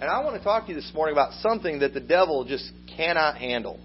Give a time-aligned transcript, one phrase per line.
[0.00, 2.70] And I want to talk to you this morning about something that the devil just
[2.96, 3.80] cannot handle.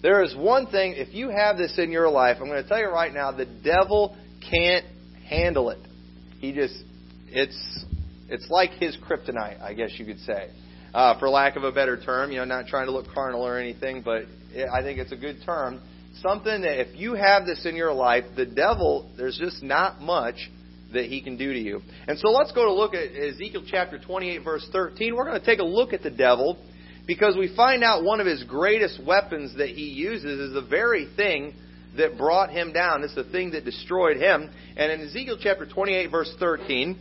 [0.00, 2.78] There is one thing, if you have this in your life, I'm going to tell
[2.78, 4.16] you right now, the devil
[4.50, 4.86] can't
[5.28, 5.78] handle it.
[6.38, 6.74] He just,
[7.28, 7.84] it's,
[8.30, 10.50] it's like his kryptonite, I guess you could say.
[10.94, 13.58] Uh, for lack of a better term, you know, not trying to look carnal or
[13.58, 14.22] anything, but
[14.52, 15.82] it, I think it's a good term.
[16.22, 20.50] Something that if you have this in your life, the devil, there's just not much
[20.92, 21.80] that he can do to you.
[22.06, 25.14] And so let's go to look at Ezekiel chapter 28, verse 13.
[25.14, 26.58] We're going to take a look at the devil
[27.06, 31.08] because we find out one of his greatest weapons that he uses is the very
[31.16, 31.54] thing
[31.96, 33.04] that brought him down.
[33.04, 34.50] It's the thing that destroyed him.
[34.76, 36.98] And in Ezekiel chapter 28, verse 13,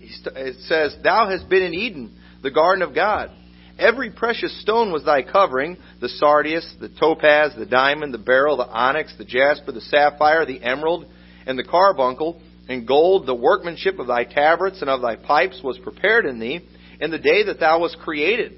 [0.00, 3.30] it says, Thou hast been in Eden, the garden of God.
[3.78, 8.66] Every precious stone was thy covering the sardius, the topaz, the diamond, the beryl, the
[8.66, 11.06] onyx, the jasper, the sapphire, the emerald,
[11.46, 12.40] and the carbuncle.
[12.68, 16.60] And gold, the workmanship of thy tabrets and of thy pipes was prepared in thee
[17.00, 18.54] in the day that thou wast created.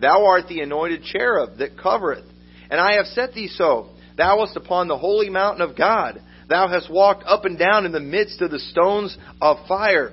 [0.00, 2.24] Thou art the anointed cherub that covereth.
[2.70, 3.90] And I have set thee so.
[4.16, 6.20] Thou wast upon the holy mountain of God.
[6.48, 10.12] Thou hast walked up and down in the midst of the stones of fire.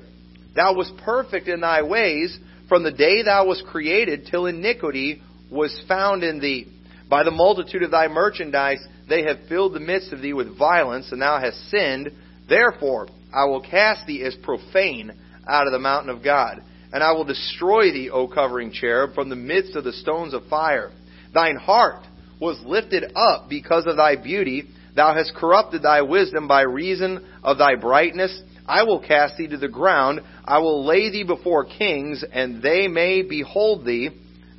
[0.55, 2.37] Thou wast perfect in thy ways
[2.69, 6.67] from the day thou wast created till iniquity was found in thee.
[7.09, 11.11] By the multitude of thy merchandise they have filled the midst of thee with violence,
[11.11, 12.11] and thou hast sinned.
[12.47, 15.11] Therefore I will cast thee as profane
[15.47, 16.61] out of the mountain of God.
[16.91, 20.45] And I will destroy thee, O covering cherub, from the midst of the stones of
[20.47, 20.91] fire.
[21.33, 22.05] Thine heart
[22.39, 24.69] was lifted up because of thy beauty.
[24.95, 28.41] Thou hast corrupted thy wisdom by reason of thy brightness.
[28.67, 30.21] I will cast thee to the ground.
[30.45, 34.09] I will lay thee before kings, and they may behold thee.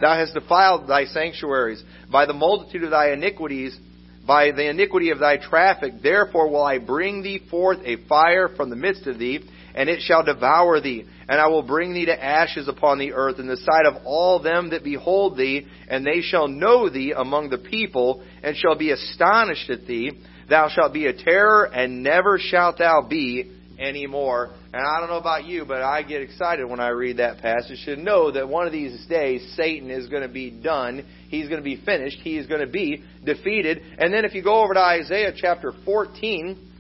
[0.00, 3.78] Thou hast defiled thy sanctuaries by the multitude of thy iniquities
[4.26, 5.94] by the iniquity of thy traffic.
[6.02, 9.40] Therefore will I bring thee forth a fire from the midst of thee,
[9.74, 11.04] and it shall devour thee.
[11.28, 14.40] And I will bring thee to ashes upon the earth in the sight of all
[14.40, 18.90] them that behold thee, and they shall know thee among the people, and shall be
[18.90, 20.12] astonished at thee.
[20.48, 24.50] Thou shalt be a terror, and never shalt thou be any more.
[24.72, 27.84] And I don't know about you, but I get excited when I read that passage
[27.86, 31.04] to know that one of these days Satan is going to be done.
[31.28, 32.18] He's going to be finished.
[32.22, 33.82] He is going to be defeated.
[33.98, 36.70] And then if you go over to Isaiah chapter 14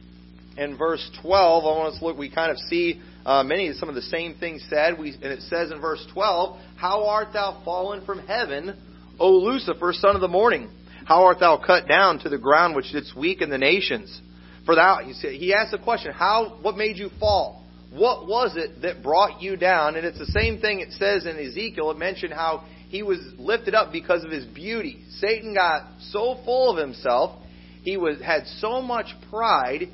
[0.56, 3.76] and verse 12, I want us to look, we kind of see uh, many of
[3.76, 4.98] some of the same things said.
[4.98, 8.78] We, and it says in verse 12, How art thou fallen from heaven,
[9.18, 10.70] O Lucifer, son of the morning?
[11.04, 14.20] How art thou cut down to the ground which didst weaken the nations?
[14.64, 17.64] For thou, he asked the question, how, what made you fall?
[17.92, 19.96] What was it that brought you down?
[19.96, 21.90] And it's the same thing it says in Ezekiel.
[21.90, 25.04] It mentioned how he was lifted up because of his beauty.
[25.18, 27.40] Satan got so full of himself,
[27.82, 29.88] he was had so much pride,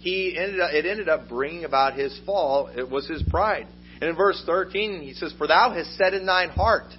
[0.00, 2.68] he ended up, it ended up bringing about his fall.
[2.74, 3.68] It was his pride.
[4.00, 6.90] And in verse 13, he says, For thou hast said in thine heart.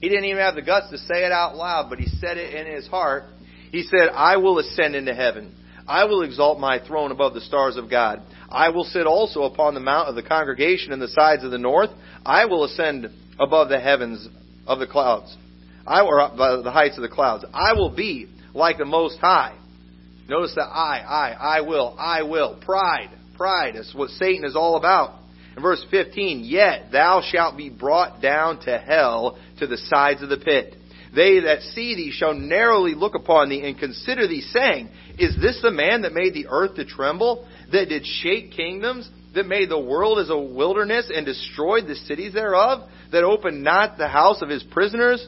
[0.00, 2.54] He didn't even have the guts to say it out loud, but he said it
[2.54, 3.24] in his heart.
[3.72, 5.54] He said, I will ascend into heaven.
[5.86, 8.22] I will exalt my throne above the stars of God.
[8.48, 11.58] I will sit also upon the mount of the congregation in the sides of the
[11.58, 11.90] north.
[12.24, 13.06] I will ascend
[13.38, 14.26] above the heavens
[14.66, 15.36] of the clouds.
[15.86, 17.44] I or uh, the heights of the clouds.
[17.52, 19.56] I will be like the Most High.
[20.28, 22.58] Notice that I, I, I will, I will.
[22.64, 25.20] Pride, pride is what Satan is all about.
[25.56, 30.30] In verse 15, yet thou shalt be brought down to hell to the sides of
[30.30, 30.74] the pit.
[31.14, 34.88] They that see thee shall narrowly look upon thee and consider thee, saying,
[35.18, 39.46] Is this the man that made the earth to tremble, that did shake kingdoms, that
[39.46, 44.08] made the world as a wilderness and destroyed the cities thereof, that opened not the
[44.08, 45.26] house of his prisoners?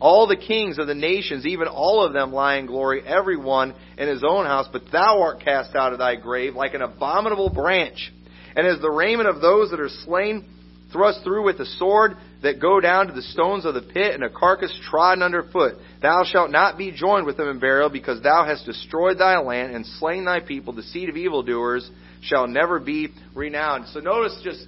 [0.00, 3.74] All the kings of the nations, even all of them lie in glory, every one
[3.96, 7.50] in his own house, but thou art cast out of thy grave like an abominable
[7.50, 8.12] branch.
[8.56, 10.48] And as the raiment of those that are slain,
[10.92, 14.22] thrust through with the sword, that go down to the stones of the pit, and
[14.22, 15.74] a carcass trodden under foot.
[16.00, 19.74] Thou shalt not be joined with them in burial, because thou hast destroyed thy land
[19.74, 20.72] and slain thy people.
[20.72, 21.90] The seed of evildoers
[22.22, 23.86] shall never be renowned.
[23.88, 24.66] So notice just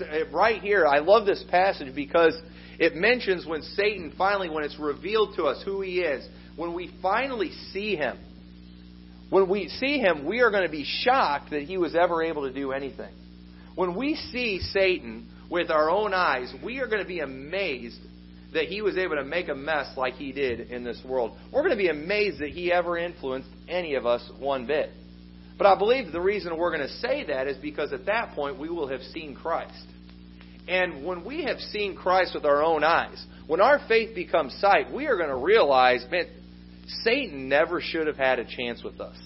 [0.00, 2.34] uh, right here, I love this passage because
[2.78, 6.26] it mentions when Satan finally, when it's revealed to us who he is,
[6.56, 8.18] when we finally see him.
[9.30, 12.48] When we see him, we are going to be shocked that he was ever able
[12.48, 13.12] to do anything.
[13.74, 18.00] When we see Satan, with our own eyes, we are going to be amazed
[18.54, 21.36] that he was able to make a mess like he did in this world.
[21.52, 24.90] We're going to be amazed that he ever influenced any of us one bit.
[25.58, 28.58] But I believe the reason we're going to say that is because at that point
[28.58, 29.86] we will have seen Christ.
[30.66, 34.92] And when we have seen Christ with our own eyes, when our faith becomes sight,
[34.92, 36.26] we are going to realize, man,
[37.02, 39.16] Satan never should have had a chance with us.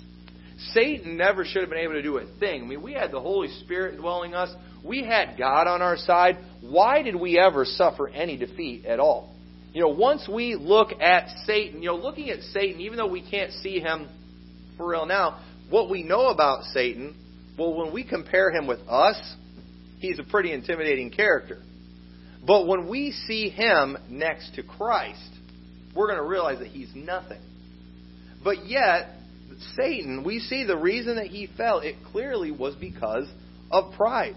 [0.72, 2.62] Satan never should have been able to do a thing.
[2.62, 4.50] I mean, we had the Holy Spirit dwelling us.
[4.84, 9.34] we had God on our side, why did we ever suffer any defeat at all?
[9.72, 13.28] You know, once we look at Satan, you know, looking at Satan, even though we
[13.28, 14.08] can't see him
[14.76, 17.14] for real now, what we know about Satan,
[17.58, 19.20] well, when we compare him with us,
[19.98, 21.62] he's a pretty intimidating character.
[22.44, 25.30] But when we see him next to Christ,
[25.94, 27.40] we're going to realize that he's nothing.
[28.42, 29.17] But yet,
[29.76, 33.26] Satan, we see the reason that he fell, it clearly was because
[33.70, 34.36] of pride.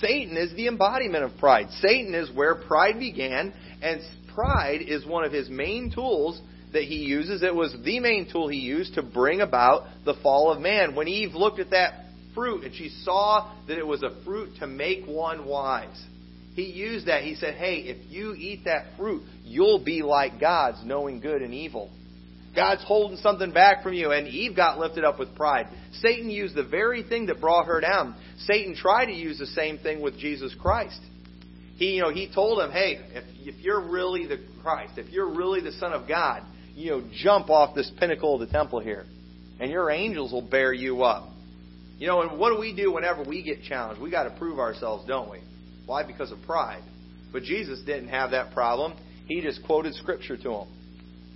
[0.00, 1.66] Satan is the embodiment of pride.
[1.80, 3.52] Satan is where pride began,
[3.82, 4.00] and
[4.34, 6.40] pride is one of his main tools
[6.72, 7.42] that he uses.
[7.42, 10.94] It was the main tool he used to bring about the fall of man.
[10.94, 12.04] When Eve looked at that
[12.34, 16.02] fruit and she saw that it was a fruit to make one wise,
[16.54, 17.22] he used that.
[17.22, 21.54] He said, Hey, if you eat that fruit, you'll be like gods, knowing good and
[21.54, 21.90] evil.
[22.54, 25.68] God's holding something back from you, and Eve got lifted up with pride.
[26.00, 28.14] Satan used the very thing that brought her down.
[28.40, 31.00] Satan tried to use the same thing with Jesus Christ.
[31.76, 35.28] He, you know, he told him, "Hey, if if you're really the Christ, if you're
[35.28, 36.42] really the Son of God,
[36.74, 39.06] you know, jump off this pinnacle of the temple here,
[39.58, 41.28] and your angels will bear you up."
[41.98, 44.00] You know, and what do we do whenever we get challenged?
[44.00, 45.38] We got to prove ourselves, don't we?
[45.86, 46.02] Why?
[46.02, 46.82] Because of pride.
[47.32, 48.94] But Jesus didn't have that problem.
[49.26, 50.68] He just quoted Scripture to him.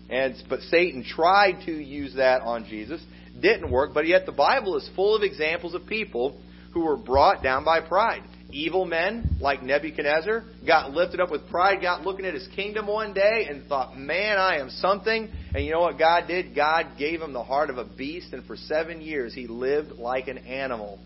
[0.09, 3.03] And but Satan tried to use that on Jesus,
[3.41, 3.93] didn't work.
[3.93, 6.41] But yet the Bible is full of examples of people
[6.73, 8.23] who were brought down by pride.
[8.51, 13.13] Evil men like Nebuchadnezzar got lifted up with pride, got looking at his kingdom one
[13.13, 16.55] day and thought, "Man, I am something." And you know what God did?
[16.55, 20.29] God gave him the heart of a beast, and for seven years he lived like
[20.29, 21.01] an animal.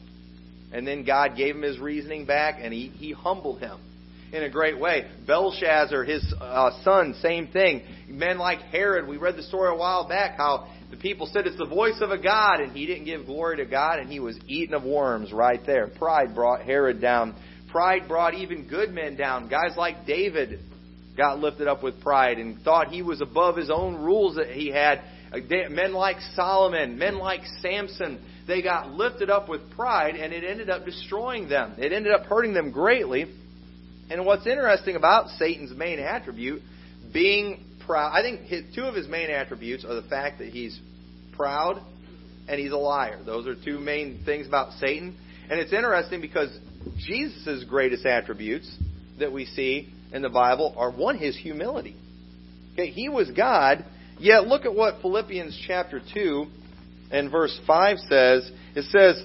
[0.73, 3.79] And then God gave him his reasoning back, and he, he humbled him
[4.32, 5.11] in a great way.
[5.27, 7.82] Belshazzar, his uh, son, same thing.
[8.09, 11.59] Men like Herod, we read the story a while back how the people said it's
[11.59, 14.38] the voice of a God, and he didn't give glory to God, and he was
[14.47, 15.87] eaten of worms right there.
[15.87, 17.35] Pride brought Herod down.
[17.71, 19.49] Pride brought even good men down.
[19.49, 20.61] Guys like David
[21.17, 24.69] got lifted up with pride and thought he was above his own rules that he
[24.71, 25.00] had.
[25.32, 25.38] Uh,
[25.71, 30.71] men like Solomon, men like Samson, they got lifted up with pride, and it ended
[30.71, 31.75] up destroying them.
[31.79, 33.32] It ended up hurting them greatly.
[34.10, 36.62] And what's interesting about Satan's main attribute,
[37.12, 40.78] being proud, I think his, two of his main attributes are the fact that he's
[41.36, 41.80] proud
[42.48, 43.20] and he's a liar.
[43.24, 45.16] Those are two main things about Satan.
[45.48, 46.50] And it's interesting because
[46.98, 48.70] Jesus' greatest attributes
[49.20, 51.96] that we see in the Bible are one, his humility.
[52.72, 53.84] Okay, he was God,
[54.18, 56.46] yet look at what Philippians chapter 2
[57.12, 58.50] and verse 5 says.
[58.74, 59.24] It says,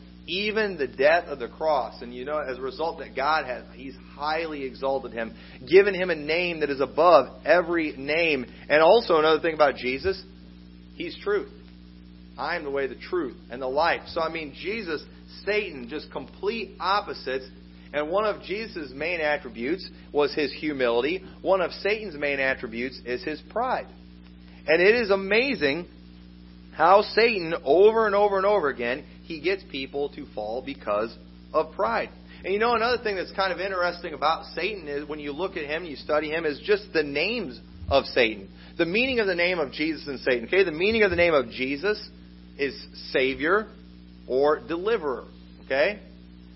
[0.27, 2.01] even the death of the cross.
[2.01, 5.35] And you know, as a result that God has, He's highly exalted Him,
[5.67, 8.45] given Him a name that is above every name.
[8.69, 10.21] And also another thing about Jesus,
[10.95, 11.51] He's truth.
[12.37, 14.01] I am the way, the truth, and the life.
[14.07, 15.03] So I mean, Jesus,
[15.45, 17.45] Satan, just complete opposites.
[17.93, 21.23] And one of Jesus' main attributes was his humility.
[21.41, 23.87] One of Satan's main attributes is his pride.
[24.65, 25.87] And it is amazing
[26.73, 31.15] how Satan, over and over and over again, he gets people to fall because
[31.53, 32.09] of pride.
[32.43, 35.57] And you know, another thing that's kind of interesting about Satan is when you look
[35.57, 37.59] at him, you study him, is just the names
[37.89, 38.49] of Satan.
[38.77, 40.47] The meaning of the name of Jesus and Satan.
[40.47, 42.09] Okay, the meaning of the name of Jesus
[42.57, 42.73] is
[43.11, 43.67] Savior
[44.27, 45.25] or Deliverer.
[45.65, 45.99] Okay?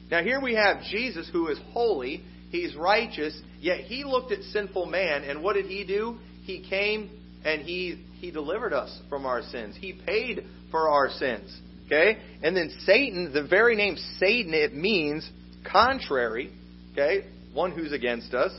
[0.10, 4.86] Now here we have Jesus who is holy, he's righteous, yet he looked at sinful
[4.86, 6.18] man, and what did he do?
[6.44, 7.10] He came
[7.44, 9.76] and he he delivered us from our sins.
[9.80, 11.60] He paid for our sins.
[11.86, 12.18] Okay?
[12.44, 15.30] And then Satan, the very name Satan, it means
[15.72, 16.52] contrary,
[16.94, 17.26] okay?
[17.54, 18.52] One who's against us,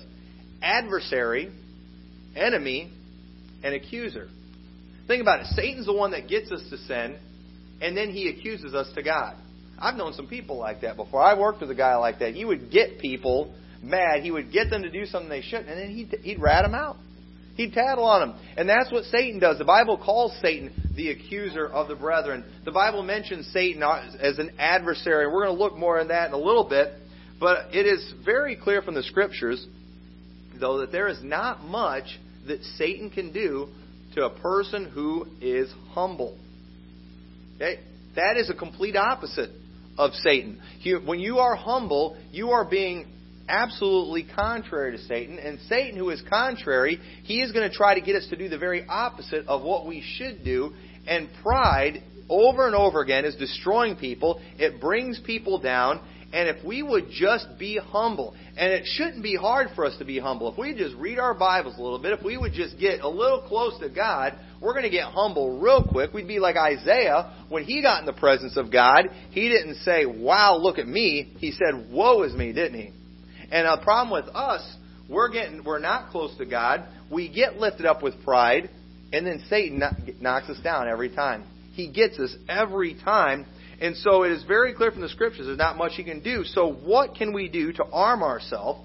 [0.62, 1.50] adversary,
[2.34, 2.92] enemy,
[3.62, 4.28] and accuser.
[5.06, 5.46] Think about it.
[5.54, 7.16] Satan's the one that gets us to sin,
[7.80, 9.36] and then he accuses us to God.
[9.78, 11.22] I've known some people like that before.
[11.22, 12.34] I worked with a guy like that.
[12.34, 14.22] He would get people mad.
[14.22, 16.74] He would get them to do something they shouldn't, and then he'd, he'd rat them
[16.74, 16.96] out.
[17.56, 18.38] He'd tattle on them.
[18.56, 19.58] And that's what Satan does.
[19.58, 22.44] The Bible calls Satan the accuser of the brethren.
[22.64, 25.26] The Bible mentions Satan as an adversary.
[25.26, 26.92] We're going to look more in that in a little bit.
[27.40, 29.66] But it is very clear from the Scriptures,
[30.58, 32.04] though, that there is not much
[32.46, 33.68] that Satan can do
[34.14, 36.38] to a person who is humble.
[37.56, 37.80] Okay?
[38.14, 39.50] That is a complete opposite
[39.98, 40.60] of Satan.
[41.04, 43.06] When you are humble, you are being
[43.48, 45.38] absolutely contrary to Satan.
[45.38, 48.48] And Satan, who is contrary, he is going to try to get us to do
[48.48, 50.72] the very opposite of what we should do.
[51.06, 54.40] And pride, over and over again, is destroying people.
[54.58, 56.00] It brings people down.
[56.32, 60.04] And if we would just be humble, and it shouldn't be hard for us to
[60.04, 62.78] be humble, if we just read our Bibles a little bit, if we would just
[62.78, 66.12] get a little close to God, we're going to get humble real quick.
[66.12, 69.04] We'd be like Isaiah when he got in the presence of God.
[69.30, 71.34] He didn't say, Wow, look at me.
[71.38, 72.92] He said, Woe is me, didn't he?
[73.50, 74.76] And a problem with us,
[75.08, 76.84] we're getting we're not close to God.
[77.10, 78.70] We get lifted up with pride,
[79.12, 79.82] and then Satan
[80.20, 81.44] knocks us down every time.
[81.72, 83.46] He gets us every time.
[83.80, 86.44] And so it is very clear from the scriptures there's not much he can do.
[86.44, 88.80] So what can we do to arm ourselves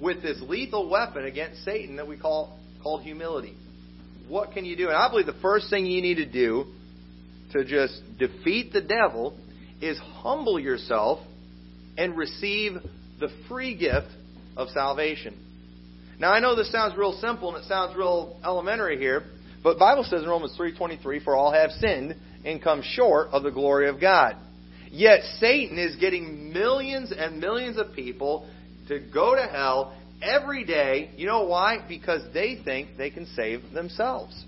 [0.00, 3.54] with this lethal weapon against Satan that we call called humility?
[4.28, 4.88] What can you do?
[4.88, 6.66] And I believe the first thing you need to do
[7.52, 9.36] to just defeat the devil
[9.80, 11.18] is humble yourself
[11.98, 12.72] and receive
[13.20, 14.08] the free gift
[14.56, 15.34] of salvation.
[16.18, 19.24] Now I know this sounds real simple and it sounds real elementary here,
[19.62, 23.50] but Bible says in Romans 3:23 for all have sinned and come short of the
[23.50, 24.36] glory of God.
[24.90, 28.48] Yet Satan is getting millions and millions of people
[28.88, 31.10] to go to hell every day.
[31.16, 31.78] You know why?
[31.86, 34.44] Because they think they can save themselves.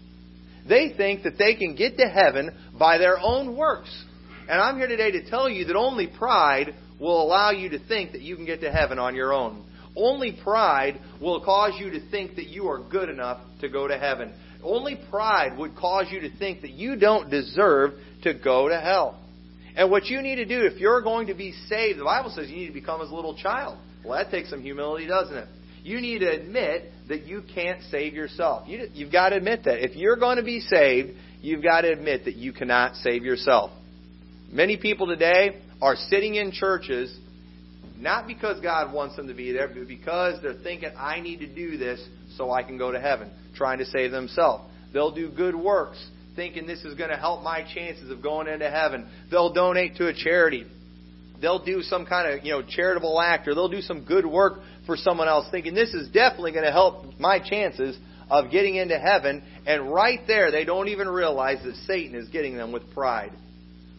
[0.69, 4.05] They think that they can get to heaven by their own works.
[4.49, 8.13] And I'm here today to tell you that only pride will allow you to think
[8.13, 9.65] that you can get to heaven on your own.
[9.95, 13.99] Only pride will cause you to think that you are good enough to go to
[13.99, 14.33] heaven.
[14.63, 19.19] Only pride would cause you to think that you don't deserve to go to hell.
[19.77, 22.49] And what you need to do if you're going to be saved, the Bible says
[22.49, 23.79] you need to become as a little child.
[24.05, 25.49] Well, that takes some humility, doesn't it?
[25.83, 28.69] You need to admit that you can't save yourself.
[28.69, 29.85] You, you've got to admit that.
[29.85, 33.73] If you're going to be saved, you've got to admit that you cannot save yourself.
[34.51, 37.15] Many people today are sitting in churches
[38.03, 41.47] not because God wants them to be there, but because they're thinking, I need to
[41.47, 42.05] do this
[42.37, 44.65] so I can go to heaven, trying to save themselves.
[44.93, 48.69] They'll do good works, thinking this is going to help my chances of going into
[48.69, 49.09] heaven.
[49.31, 50.67] They'll donate to a charity.
[51.41, 54.55] They'll do some kind of, you know, charitable act or they'll do some good work
[54.85, 57.97] for someone else thinking this is definitely going to help my chances
[58.29, 59.45] of getting into heaven.
[59.65, 63.33] And right there, they don't even realize that Satan is getting them with pride.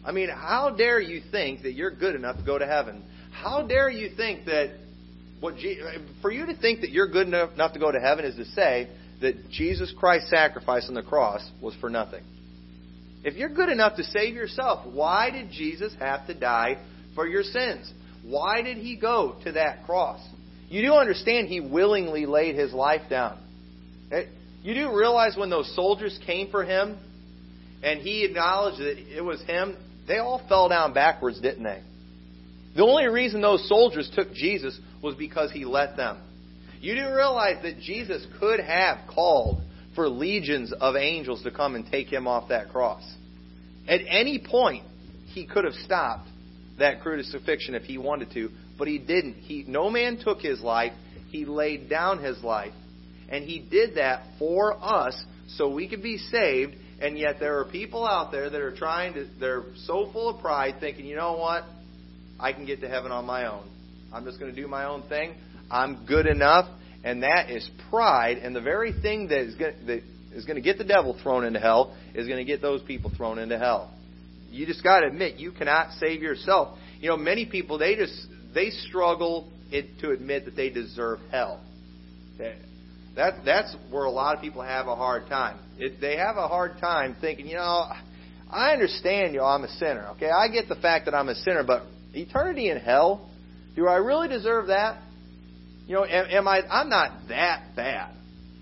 [0.06, 3.04] I mean, how dare you think that you're good enough to go to heaven?
[3.32, 4.76] How dare you think that
[5.40, 5.56] what
[6.22, 8.90] for you to think that you're good enough to go to heaven is to say
[9.22, 12.24] that Jesus Christ's sacrifice on the cross was for nothing.
[13.24, 16.78] If you're good enough to save yourself, why did Jesus have to die
[17.16, 17.92] for your sins?
[18.24, 20.20] Why did he go to that cross?
[20.68, 23.38] You do understand he willingly laid his life down.
[24.12, 24.24] Eh,
[24.62, 26.98] you do realize when those soldiers came for him
[27.82, 29.76] and he acknowledged that it was him,
[30.08, 31.82] they all fell down backwards, didn't they?
[32.76, 36.18] The only reason those soldiers took Jesus was because he let them.
[36.80, 39.62] You do realize that Jesus could have called
[39.96, 43.04] for legions of angels to come and take him off that cross.
[43.88, 44.84] At any point,
[45.28, 46.28] he could have stopped
[46.80, 49.36] that crucifixion if he wanted to, but he didn't.
[49.36, 50.94] He, no man took his life.
[51.30, 52.74] He laid down his life.
[53.30, 56.76] And he did that for us so we could be saved.
[57.02, 60.42] And yet there are people out there that are trying to, they're so full of
[60.42, 61.64] pride thinking, you know what?
[62.40, 63.64] I can get to heaven on my own.
[64.14, 65.36] I'm just going to do my own thing.
[65.70, 66.68] I'm good enough.
[67.04, 68.38] And that is pride.
[68.38, 71.44] And the very thing that is going, that is going to get the devil thrown
[71.44, 73.94] into hell is going to get those people thrown into hell.
[74.50, 76.78] You just got to admit you cannot save yourself.
[77.00, 81.60] You know, many people they just they struggle to admit that they deserve hell.
[83.16, 85.60] That that's where a lot of people have a hard time.
[85.78, 87.88] It, they have a hard time thinking, you know,
[88.50, 90.08] I understand, you know, I'm a sinner.
[90.16, 93.30] Okay, I get the fact that I'm a sinner, but eternity in hell,
[93.76, 95.02] do I really deserve that?
[95.88, 96.62] You know, am, am I?
[96.70, 98.16] I'm not that bad.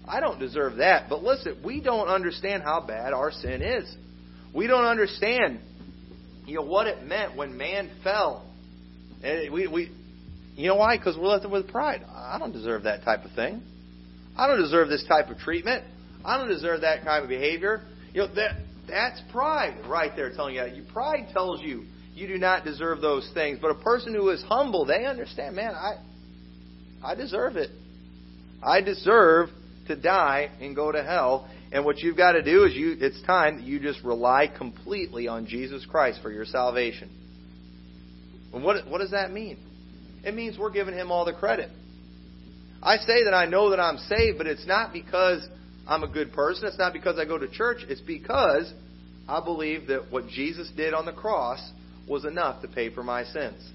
[0.07, 1.07] I don't deserve that.
[1.09, 3.95] But listen, we don't understand how bad our sin is.
[4.53, 5.59] We don't understand,
[6.45, 8.45] you know, what it meant when man fell.
[9.23, 9.91] And we, we,
[10.55, 10.97] you know why?
[10.97, 12.03] Because we're left with pride.
[12.13, 13.61] I don't deserve that type of thing.
[14.37, 15.83] I don't deserve this type of treatment.
[16.23, 17.81] I don't deserve that kind of behavior.
[18.13, 18.57] You know that
[18.87, 20.61] that's pride right there telling you.
[20.61, 20.93] That.
[20.93, 23.59] Pride tells you you do not deserve those things.
[23.61, 25.93] But a person who is humble, they understand, man, I
[27.03, 27.69] I deserve it.
[28.63, 29.49] I deserve
[29.87, 31.49] to die and go to hell.
[31.71, 35.27] And what you've got to do is you it's time that you just rely completely
[35.27, 37.09] on Jesus Christ for your salvation.
[38.53, 39.57] And what what does that mean?
[40.23, 41.69] It means we're giving him all the credit.
[42.83, 45.47] I say that I know that I'm saved, but it's not because
[45.87, 46.67] I'm a good person.
[46.67, 47.79] It's not because I go to church.
[47.87, 48.71] It's because
[49.27, 51.59] I believe that what Jesus did on the cross
[52.07, 53.69] was enough to pay for my sins.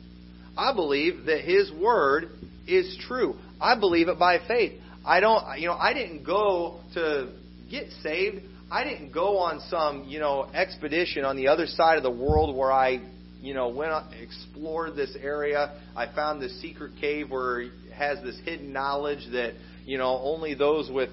[0.56, 2.30] I believe that His Word
[2.66, 3.36] is true.
[3.60, 4.80] I believe it by faith.
[5.04, 7.32] I don't, you know, I didn't go to
[7.70, 8.42] get saved.
[8.70, 12.56] I didn't go on some, you know, expedition on the other side of the world
[12.56, 13.00] where I,
[13.40, 15.80] you know, went explored this area.
[15.94, 17.62] I found this secret cave where
[17.96, 21.10] has this hidden knowledge that, you know, only those with,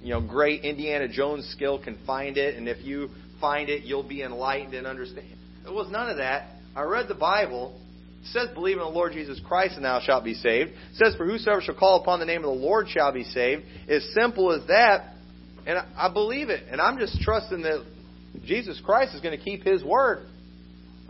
[0.00, 3.08] you know, great Indiana Jones skill can find it, and if you
[3.40, 5.36] find it, you'll be enlightened and understand.
[5.66, 6.48] It was none of that.
[6.74, 7.78] I read the Bible.
[8.20, 10.70] It says, believe in the Lord Jesus Christ and thou shalt be saved.
[10.70, 13.64] It says, for whosoever shall call upon the name of the Lord shall be saved.
[13.88, 15.14] As simple as that.
[15.66, 16.64] And I believe it.
[16.70, 17.84] And I'm just trusting that
[18.44, 20.26] Jesus Christ is going to keep His word.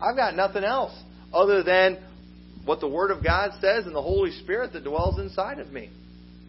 [0.00, 0.92] I've got nothing else
[1.32, 1.99] other than
[2.64, 5.90] what the Word of God says and the Holy Spirit that dwells inside of me.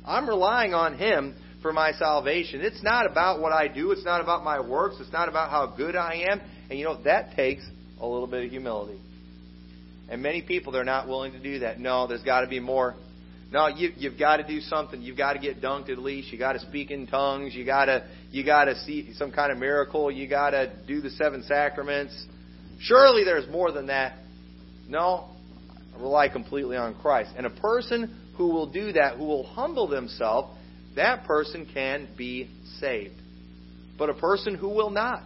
[0.05, 2.61] I'm relying on Him for my salvation.
[2.61, 3.91] It's not about what I do.
[3.91, 4.97] It's not about my works.
[4.99, 6.41] It's not about how good I am.
[6.69, 7.63] And you know, that takes
[7.99, 8.99] a little bit of humility.
[10.09, 11.79] And many people, they're not willing to do that.
[11.79, 12.95] No, there's got to be more.
[13.51, 15.01] No, you, you've got to do something.
[15.01, 16.31] You've got to get dunked at least.
[16.31, 17.53] You got to speak in tongues.
[17.55, 20.11] You got to you got to see some kind of miracle.
[20.11, 22.13] You got to do the seven sacraments.
[22.79, 24.17] Surely there's more than that.
[24.87, 25.29] No,
[25.97, 27.31] rely completely on Christ.
[27.37, 30.57] And a person who will do that, who will humble themselves,
[30.95, 33.15] that person can be saved.
[33.97, 35.23] But a person who will not,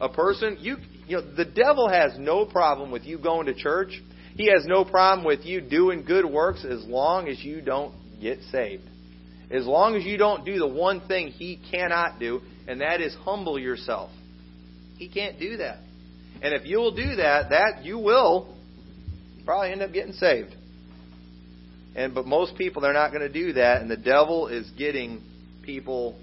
[0.00, 3.92] a person you you know the devil has no problem with you going to church.
[4.34, 8.40] He has no problem with you doing good works as long as you don't get
[8.50, 8.84] saved.
[9.50, 13.14] As long as you don't do the one thing he cannot do, and that is
[13.24, 14.10] humble yourself.
[14.96, 15.78] He can't do that.
[16.42, 18.54] And if you'll do that, that you will
[19.44, 20.54] probably end up getting saved.
[21.94, 25.22] And but most people they're not going to do that, and the devil is getting
[25.62, 26.18] people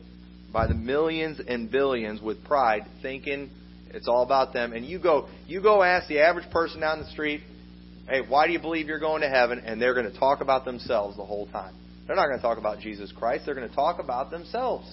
[0.53, 3.49] by the millions and billions with pride, thinking
[3.91, 4.73] it's all about them.
[4.73, 7.41] And you go you go ask the average person down the street,
[8.07, 9.59] hey, why do you believe you're going to heaven?
[9.59, 11.75] And they're going to talk about themselves the whole time.
[12.05, 13.45] They're not going to talk about Jesus Christ.
[13.45, 14.89] They're going to talk about themselves.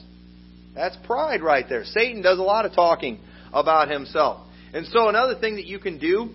[0.74, 1.84] That's pride right there.
[1.84, 3.20] Satan does a lot of talking
[3.52, 4.48] about himself.
[4.72, 6.30] And so another thing that you can do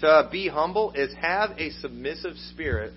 [0.00, 2.92] to be humble is have a submissive spirit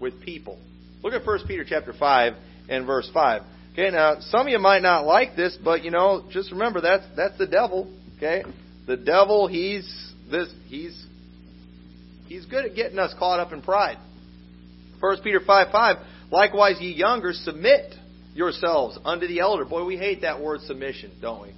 [0.00, 0.58] with people.
[1.02, 2.34] Look at 1 Peter chapter 5
[2.68, 3.42] and verse 5.
[3.72, 7.04] Okay, now some of you might not like this, but you know, just remember that's
[7.14, 7.92] that's the devil.
[8.16, 8.42] Okay,
[8.86, 9.84] the devil he's
[10.30, 11.06] this he's
[12.26, 13.98] he's good at getting us caught up in pride.
[15.00, 15.96] 1 Peter 5 5.
[16.30, 17.94] Likewise, ye younger, submit
[18.34, 19.64] yourselves unto the elder.
[19.64, 21.52] Boy, we hate that word submission, don't we?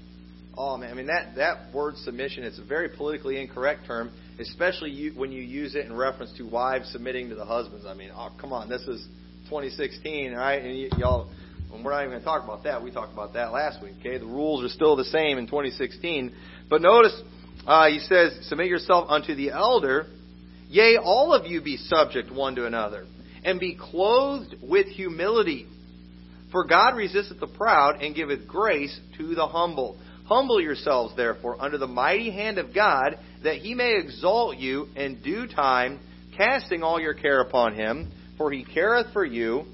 [0.56, 2.42] Oh man, I mean that that word submission.
[2.42, 6.44] It's a very politically incorrect term, especially you, when you use it in reference to
[6.44, 7.85] wives submitting to the husbands.
[7.87, 9.07] I mean, oh come on, this is
[9.44, 10.62] 2016, right?
[10.62, 11.31] And y- y'all,
[11.70, 12.83] well, we're not even going to talk about that.
[12.83, 13.94] We talked about that last week.
[14.01, 16.35] Okay, the rules are still the same in 2016.
[16.70, 17.20] But notice
[17.66, 20.07] uh, he says, "Submit yourself unto the elder."
[20.70, 23.07] Yea, all of you be subject one to another,
[23.42, 25.66] and be clothed with humility.
[26.53, 29.98] For God resisteth the proud, and giveth grace to the humble.
[30.27, 35.22] Humble yourselves, therefore, under the mighty hand of God, that he may exalt you in
[35.22, 36.01] due time,
[36.37, 39.64] casting all your care upon him, for he careth for you.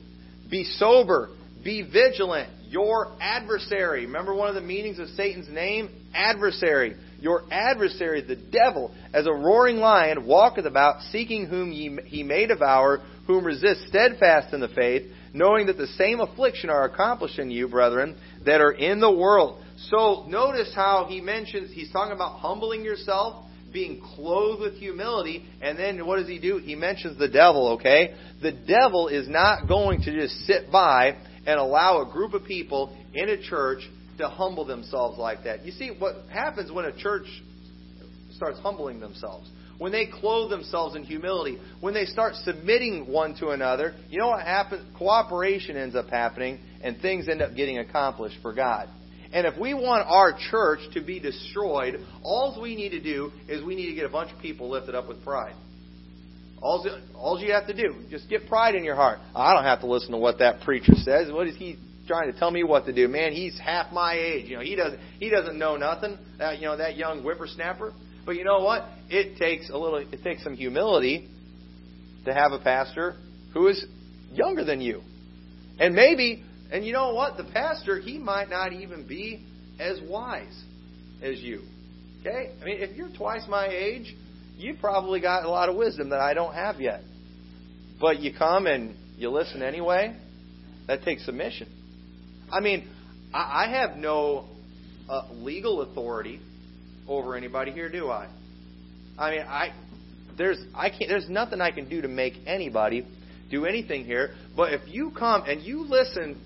[0.50, 1.30] Be sober,
[1.62, 2.50] be vigilant.
[2.68, 4.06] Your adversary.
[4.06, 5.90] Remember one of the meanings of Satan's name?
[6.12, 6.96] Adversary.
[7.20, 13.00] Your adversary, the devil, as a roaring lion, walketh about, seeking whom he may devour,
[13.26, 17.68] whom resist steadfast in the faith, knowing that the same affliction are accomplished in you,
[17.68, 19.62] brethren, that are in the world.
[19.90, 25.78] So notice how he mentions, he's talking about humbling yourself, being clothed with humility, and
[25.78, 26.56] then what does he do?
[26.56, 28.14] He mentions the devil, okay?
[28.40, 32.96] The devil is not going to just sit by and allow a group of people
[33.12, 33.80] in a church
[34.18, 35.66] to humble themselves like that.
[35.66, 37.26] You see, what happens when a church
[38.32, 39.50] starts humbling themselves?
[39.76, 44.28] When they clothe themselves in humility, when they start submitting one to another, you know
[44.28, 44.86] what happens?
[44.96, 48.88] Cooperation ends up happening, and things end up getting accomplished for God.
[49.34, 53.64] And if we want our church to be destroyed, all we need to do is
[53.64, 55.56] we need to get a bunch of people lifted up with pride.
[56.62, 59.18] All, you have to do, just get pride in your heart.
[59.34, 61.32] I don't have to listen to what that preacher says.
[61.32, 63.08] What is he trying to tell me what to do?
[63.08, 64.48] Man, he's half my age.
[64.48, 66.16] You know, he doesn't he doesn't know nothing.
[66.38, 67.92] That you know that young whippersnapper.
[68.24, 68.84] But you know what?
[69.10, 69.98] It takes a little.
[69.98, 71.28] It takes some humility
[72.24, 73.16] to have a pastor
[73.52, 73.84] who is
[74.30, 75.02] younger than you,
[75.80, 76.44] and maybe.
[76.70, 77.36] And you know what?
[77.36, 79.46] The pastor he might not even be
[79.78, 80.62] as wise
[81.22, 81.62] as you.
[82.20, 82.52] Okay?
[82.60, 84.14] I mean, if you're twice my age,
[84.56, 87.02] you probably got a lot of wisdom that I don't have yet.
[88.00, 90.16] But you come and you listen anyway.
[90.86, 91.68] That takes submission.
[92.52, 92.88] I mean,
[93.32, 94.46] I have no
[95.08, 96.40] uh, legal authority
[97.08, 98.28] over anybody here, do I?
[99.18, 99.72] I mean, I
[100.36, 103.06] there's I can't there's nothing I can do to make anybody
[103.50, 104.34] do anything here.
[104.56, 106.40] But if you come and you listen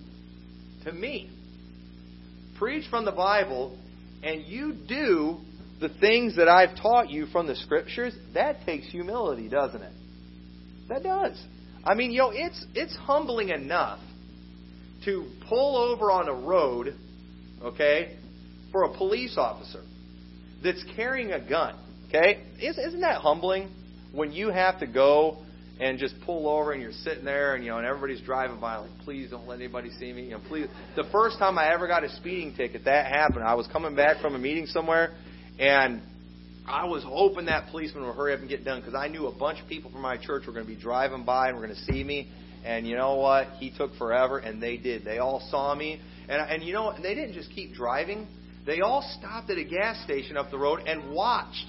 [0.84, 1.30] to me
[2.58, 3.78] preach from the Bible
[4.22, 5.38] and you do
[5.80, 9.92] the things that I've taught you from the scriptures, that takes humility, doesn't it?
[10.88, 11.40] That does.
[11.84, 14.00] I mean, you know, it's it's humbling enough
[15.04, 16.96] to pull over on a road,
[17.62, 18.16] okay,
[18.72, 19.82] for a police officer
[20.64, 21.78] that's carrying a gun.
[22.08, 23.70] Okay, isn't that humbling
[24.12, 25.38] when you have to go
[25.80, 28.76] and just pull over and you're sitting there and you know and everybody's driving by
[28.76, 30.24] like please don't let anybody see me.
[30.24, 30.68] You know please.
[30.96, 33.44] The first time I ever got a speeding ticket that happened.
[33.44, 35.14] I was coming back from a meeting somewhere
[35.58, 36.02] and
[36.66, 39.34] I was hoping that policeman would hurry up and get done because I knew a
[39.34, 41.76] bunch of people from my church were going to be driving by and were going
[41.76, 42.30] to see me.
[42.64, 43.46] And you know what?
[43.58, 45.04] He took forever and they did.
[45.04, 46.00] They all saw me.
[46.28, 48.26] And and you know they didn't just keep driving.
[48.66, 51.66] They all stopped at a gas station up the road and watched.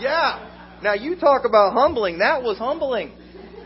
[0.00, 2.18] Yeah now you talk about humbling.
[2.18, 3.12] That was humbling.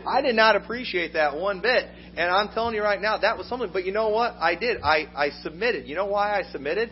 [0.05, 1.85] I did not appreciate that one bit.
[2.17, 3.69] And I'm telling you right now, that was something.
[3.71, 4.33] But you know what?
[4.33, 4.81] I did.
[4.81, 5.87] I, I submitted.
[5.87, 6.89] You know why I submitted?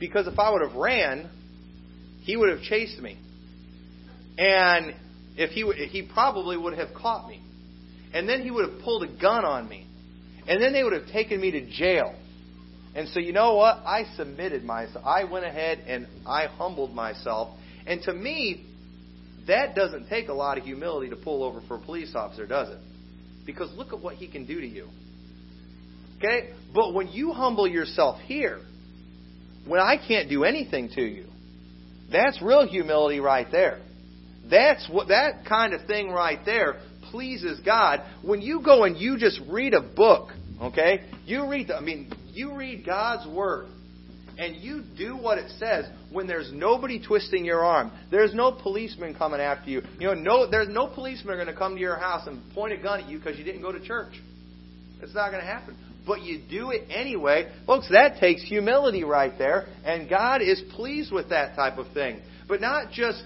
[0.00, 1.30] Because if I would have ran,
[2.22, 3.18] he would have chased me.
[4.38, 4.94] And
[5.36, 7.40] if he he probably would have caught me.
[8.12, 9.86] And then he would have pulled a gun on me.
[10.46, 12.14] And then they would have taken me to jail.
[12.94, 13.78] And so you know what?
[13.86, 15.04] I submitted myself.
[15.06, 17.56] I went ahead and I humbled myself.
[17.86, 18.66] And to me,
[19.46, 22.68] that doesn't take a lot of humility to pull over for a police officer, does
[22.68, 22.78] it?
[23.44, 24.88] Because look at what he can do to you.
[26.18, 26.50] Okay?
[26.72, 28.60] But when you humble yourself here,
[29.66, 31.26] when I can't do anything to you,
[32.10, 33.80] that's real humility right there.
[34.48, 38.00] That's what that kind of thing right there pleases God.
[38.22, 41.04] When you go and you just read a book, okay?
[41.24, 43.68] You read the, I mean, you read God's word
[44.42, 47.92] and you do what it says when there's nobody twisting your arm.
[48.10, 49.82] There's no policeman coming after you.
[50.00, 52.76] You know, no, there's no policeman going to come to your house and point a
[52.76, 54.20] gun at you because you didn't go to church.
[55.00, 55.76] It's not going to happen.
[56.04, 57.52] But you do it anyway.
[57.66, 62.20] Folks, that takes humility right there, and God is pleased with that type of thing.
[62.48, 63.22] But not just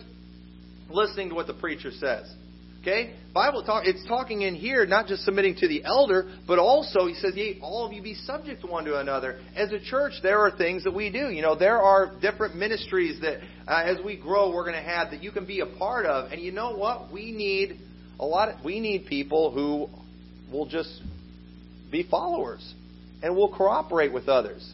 [0.90, 2.31] listening to what the preacher says.
[2.87, 3.14] Okay?
[3.35, 7.14] Bible talk it's talking in here not just submitting to the elder, but also he
[7.14, 9.40] says, Yea, all of you be subject one to another.
[9.57, 11.29] As a church, there are things that we do.
[11.31, 15.11] You know, there are different ministries that uh, as we grow we're going to have
[15.11, 16.31] that you can be a part of.
[16.31, 17.12] And you know what?
[17.12, 17.81] We need
[18.20, 19.88] a lot of, we need people who
[20.53, 21.03] will just
[21.90, 22.72] be followers
[23.20, 24.72] and will cooperate with others.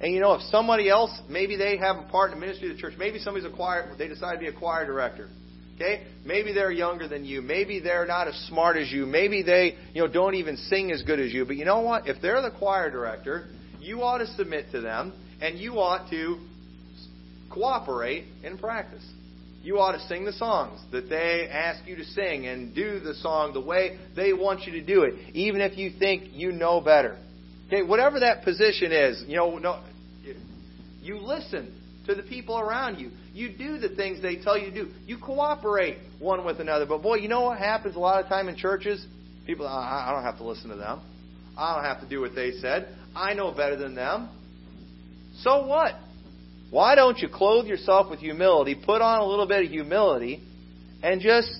[0.00, 2.76] And you know, if somebody else, maybe they have a part in the ministry of
[2.76, 5.28] the church, maybe somebody's a choir, they decide to be a choir director.
[5.76, 6.04] Okay?
[6.24, 7.42] Maybe they're younger than you.
[7.42, 9.06] Maybe they're not as smart as you.
[9.06, 11.44] Maybe they, you know, don't even sing as good as you.
[11.44, 12.06] But you know what?
[12.06, 13.48] If they're the choir director,
[13.80, 16.38] you ought to submit to them and you ought to
[17.50, 19.04] cooperate in practice.
[19.62, 23.14] You ought to sing the songs that they ask you to sing and do the
[23.14, 26.80] song the way they want you to do it, even if you think you know
[26.80, 27.16] better.
[27.68, 29.82] Okay, whatever that position is, you know, no,
[31.00, 33.10] you listen to the people around you.
[33.32, 34.90] You do the things they tell you to do.
[35.06, 36.84] You cooperate one with another.
[36.84, 39.04] But boy, you know what happens a lot of time in churches?
[39.46, 41.00] People, I don't have to listen to them.
[41.56, 42.94] I don't have to do what they said.
[43.14, 44.28] I know better than them.
[45.40, 45.94] So what?
[46.70, 50.42] Why don't you clothe yourself with humility, put on a little bit of humility,
[51.02, 51.50] and just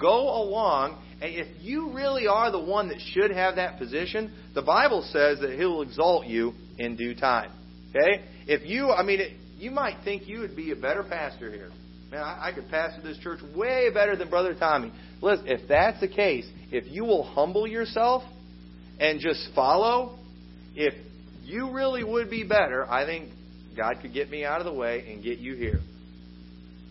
[0.00, 1.02] go along?
[1.20, 5.40] And if you really are the one that should have that position, the Bible says
[5.40, 7.50] that He'll exalt you in due time.
[7.90, 8.24] Okay?
[8.46, 9.20] If you, I mean,
[9.62, 11.70] you might think you would be a better pastor here.
[12.10, 14.92] Man, I, I could pastor this church way better than Brother Tommy.
[15.20, 18.24] Listen, if that's the case, if you will humble yourself
[18.98, 20.18] and just follow,
[20.74, 20.94] if
[21.44, 23.30] you really would be better, I think
[23.76, 25.78] God could get me out of the way and get you here.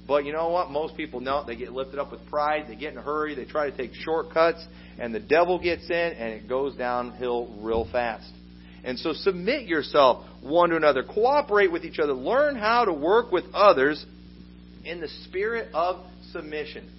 [0.08, 0.72] But you know what?
[0.72, 3.46] Most people know they get lifted up with pride, they get in a hurry, they
[3.46, 4.66] try to take shortcuts,
[4.98, 8.32] and the devil gets in and it goes downhill real fast.
[8.84, 11.04] And so submit yourself one to another.
[11.04, 12.13] Cooperate with each other.
[12.13, 14.04] Learn how to work with others
[14.84, 16.89] in the spirit of submission.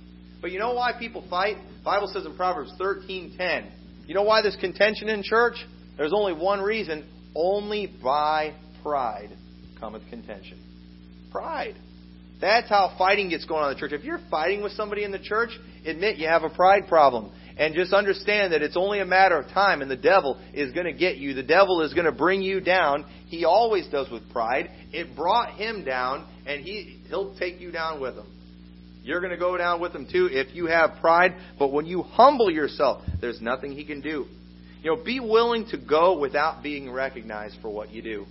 [0.41, 1.57] But you know why people fight?
[1.79, 3.67] The Bible says in Proverbs 13:10.
[4.07, 5.55] You know why there's contention in church?
[5.97, 7.05] There's only one reason.
[7.35, 9.31] Only by pride
[9.81, 10.59] cometh contention.
[11.31, 11.77] Pride.
[12.41, 13.93] That's how fighting gets going on in the church.
[13.93, 15.51] If you're fighting with somebody in the church,
[15.87, 17.33] admit you have a pride problem.
[17.57, 20.87] And just understand that it's only a matter of time, and the devil is going
[20.87, 21.35] to get you.
[21.35, 23.05] The devil is going to bring you down.
[23.27, 24.71] He always does with pride.
[24.93, 28.27] It brought him down, and he, he'll take you down with him.
[29.03, 31.35] You're going to go down with him too if you have pride.
[31.59, 34.27] But when you humble yourself, there's nothing he can do.
[34.83, 38.27] You know, be willing to go without being recognized for what you do.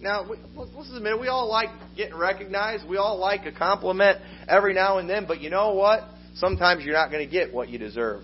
[0.00, 1.20] Now, listen a minute.
[1.20, 2.86] We all like getting recognized.
[2.86, 5.24] We all like a compliment every now and then.
[5.26, 6.02] But you know what?
[6.34, 8.22] Sometimes you're not going to get what you deserve.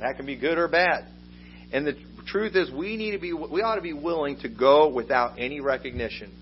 [0.00, 1.06] That can be good or bad.
[1.72, 1.94] And the
[2.26, 5.60] truth is we need to be we ought to be willing to go without any
[5.60, 6.38] recognition.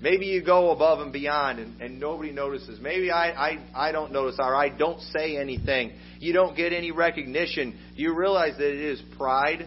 [0.00, 2.78] Maybe you go above and beyond and, and nobody notices.
[2.80, 5.92] Maybe I, I, I don't notice or I don't say anything.
[6.18, 7.78] You don't get any recognition.
[7.94, 9.66] You realize that it is pride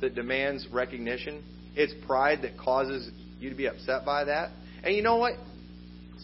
[0.00, 1.44] that demands recognition.
[1.76, 4.50] It's pride that causes you to be upset by that.
[4.82, 5.34] And you know what?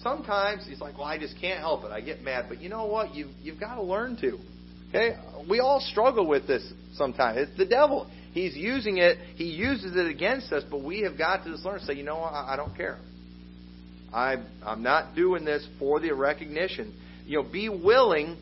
[0.02, 1.90] Sometimes he's like, well, I just can't help it.
[1.90, 2.46] I get mad.
[2.48, 3.14] But you know what?
[3.14, 4.38] You've, you've got to learn to.
[4.88, 5.16] Okay?
[5.48, 7.38] We all struggle with this sometimes.
[7.48, 8.10] It's the devil.
[8.32, 9.18] He's using it.
[9.36, 12.04] He uses it against us, but we have got to just learn to say, you
[12.04, 12.32] know what?
[12.32, 12.98] I, I don't care.
[14.12, 16.94] I, I'm not doing this for the recognition.
[17.26, 18.36] You know, be willing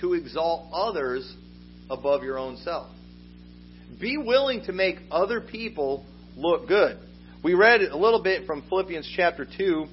[0.00, 1.32] to exalt others
[1.90, 2.90] above your own self.
[4.00, 6.04] Be willing to make other people
[6.36, 6.98] look good.
[7.42, 9.86] We read a little bit from Philippians chapter 2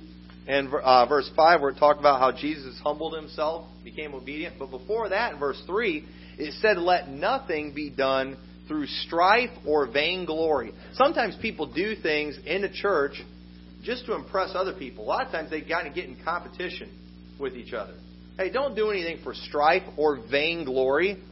[0.48, 4.60] and uh, verse 5 where it talked about how Jesus humbled himself, became obedient.
[4.60, 6.06] But before that, in verse 3,
[6.38, 10.74] it said, Let nothing be done through strife or vainglory.
[10.94, 13.22] Sometimes people do things in a church
[13.84, 15.04] just to impress other people.
[15.04, 16.90] A lot of times they got to get in competition
[17.40, 17.94] with each other.
[18.38, 21.24] Hey, don't do anything for strife or vainglory.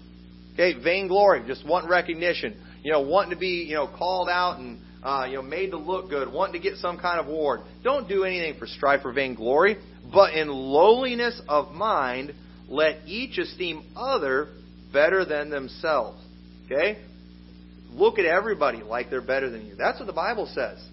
[0.53, 2.61] Okay, vainglory, just want recognition.
[2.83, 5.77] You know, wanting to be, you know, called out and, uh, you know, made to
[5.77, 7.61] look good, wanting to get some kind of award.
[7.83, 9.77] Don't do anything for strife or vainglory,
[10.13, 12.33] but in lowliness of mind,
[12.69, 14.47] let each esteem other
[14.93, 16.23] better than themselves.
[16.65, 17.01] Okay?
[17.91, 19.75] Look at everybody like they're better than you.
[19.75, 20.83] That's what the Bible says.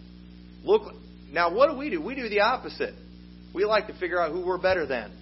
[0.64, 0.92] Look,
[1.30, 2.02] now what do we do?
[2.02, 2.94] We do the opposite.
[3.54, 5.12] We like to figure out who we're better than.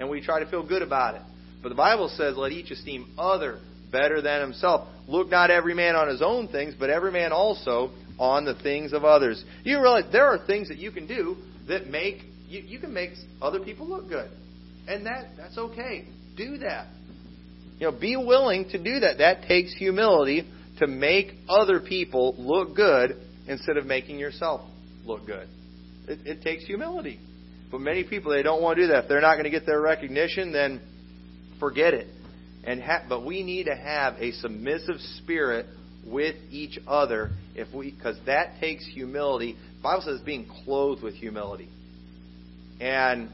[0.00, 1.22] And we try to feel good about it.
[1.62, 3.60] But the Bible says, let each esteem other
[3.92, 4.88] better than himself.
[5.08, 8.92] Look not every man on his own things, but every man also on the things
[8.92, 9.44] of others.
[9.64, 11.36] You realize there are things that you can do
[11.68, 13.10] that make you, you can make
[13.42, 14.30] other people look good.
[14.88, 16.06] And that that's okay.
[16.36, 16.86] Do that.
[17.78, 19.18] You know, be willing to do that.
[19.18, 20.48] That takes humility
[20.78, 23.16] to make other people look good
[23.48, 24.62] instead of making yourself
[25.04, 25.48] look good.
[26.08, 27.18] It, it takes humility.
[27.70, 29.04] But many people they don't want to do that.
[29.04, 30.80] If they're not going to get their recognition, then
[31.58, 32.06] forget it.
[32.64, 35.66] And ha- but we need to have a submissive spirit
[36.04, 39.56] with each other if we because that takes humility.
[39.76, 41.70] The Bible says being clothed with humility.
[42.80, 43.30] And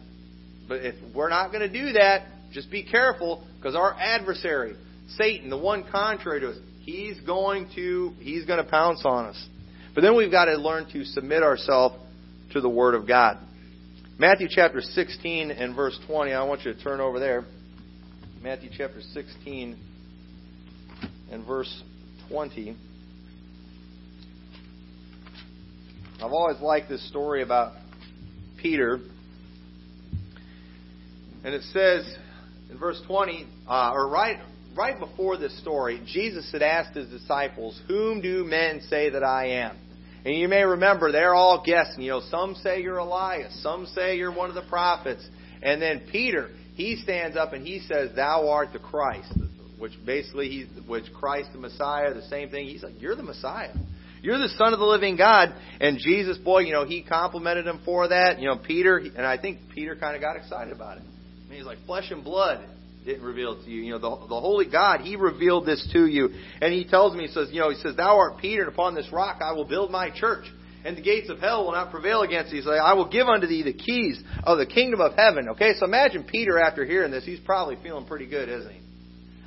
[0.69, 4.77] but if we're not going to do that, just be careful because our adversary,
[5.17, 9.47] Satan, the one contrary to us, he's going to he's going to pounce on us.
[9.95, 11.97] But then we've got to learn to submit ourselves
[12.53, 13.39] to the Word of God.
[14.19, 16.33] Matthew chapter 16 and verse 20.
[16.33, 17.45] I want you to turn over there.
[18.41, 19.77] Matthew chapter 16
[21.31, 21.83] and verse
[22.29, 22.77] 20.
[26.23, 27.73] I've always liked this story about
[28.61, 29.01] Peter.
[31.45, 32.17] And it says
[32.71, 34.39] in verse 20, uh, or right,
[34.77, 39.49] right before this story, Jesus had asked his disciples, Whom do men say that I
[39.49, 39.77] am?
[40.25, 42.03] And you may remember they're all guessing.
[42.03, 45.29] You know, some say you're Elias, some say you're one of the prophets.
[45.61, 49.33] And then Peter, he stands up and he says, Thou art the Christ,
[49.77, 52.69] which basically he's which Christ the Messiah, the same thing.
[52.69, 53.75] He's like, You're the Messiah.
[54.23, 55.55] You're the Son of the living God.
[55.81, 58.39] And Jesus, boy, you know, he complimented him for that.
[58.39, 61.03] You know, Peter, and I think Peter kind of got excited about it.
[61.03, 62.65] I mean, he's like, flesh and blood
[63.05, 63.83] didn't reveal it to you.
[63.83, 66.31] You know, the, the Holy God, He revealed this to you.
[66.61, 68.95] And He tells me, He says, you know, He says, Thou art Peter, and upon
[68.95, 70.47] this rock I will build my church
[70.85, 72.63] and the gates of hell will not prevail against thee.
[72.63, 75.49] So I will give unto thee the keys of the kingdom of heaven.
[75.51, 77.25] Okay, so imagine Peter after hearing this.
[77.25, 78.81] He's probably feeling pretty good, isn't he?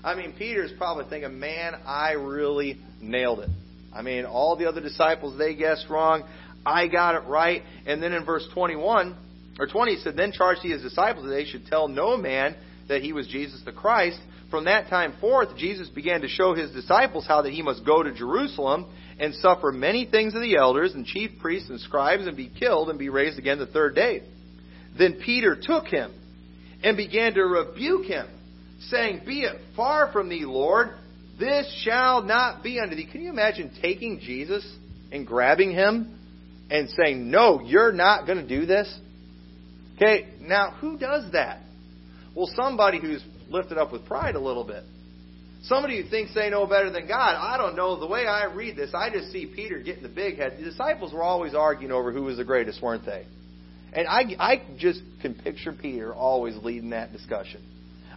[0.03, 3.49] I mean, Peter's probably thinking, man, I really nailed it.
[3.95, 6.23] I mean, all the other disciples, they guessed wrong.
[6.65, 7.63] I got it right.
[7.85, 9.15] And then in verse 21,
[9.59, 12.55] or 20, he said, Then charged he his disciples that they should tell no man
[12.87, 14.19] that he was Jesus the Christ.
[14.51, 18.03] From that time forth, Jesus began to show his disciples how that he must go
[18.03, 18.85] to Jerusalem
[19.19, 22.89] and suffer many things of the elders and chief priests and scribes and be killed
[22.89, 24.21] and be raised again the third day.
[24.97, 26.13] Then Peter took him
[26.83, 28.27] and began to rebuke him,
[28.89, 30.89] saying, Be it far from thee, Lord,
[31.39, 33.07] this shall not be unto thee.
[33.11, 34.65] Can you imagine taking Jesus
[35.11, 36.19] and grabbing him
[36.69, 38.93] and saying, No, you're not going to do this?
[39.95, 41.61] Okay, now who does that?
[42.35, 44.83] Well, somebody who's lifted up with pride a little bit.
[45.63, 47.35] Somebody who thinks they know better than God.
[47.35, 47.99] I don't know.
[47.99, 50.57] The way I read this, I just see Peter getting the big head.
[50.59, 53.25] The disciples were always arguing over who was the greatest, weren't they?
[53.93, 57.63] And I, I just can picture Peter always leading that discussion.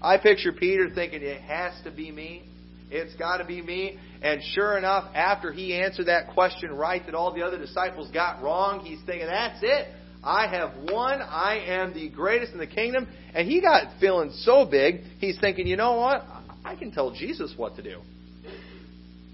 [0.02, 2.44] I picture Peter thinking, it has to be me.
[2.90, 3.98] It's got to be me.
[4.22, 8.42] And sure enough, after he answered that question right that all the other disciples got
[8.42, 9.88] wrong, he's thinking, that's it.
[10.24, 11.22] I have won.
[11.22, 13.06] I am the greatest in the kingdom.
[13.34, 16.24] And he got feeling so big, he's thinking, you know what?
[16.64, 18.00] I can tell Jesus what to do.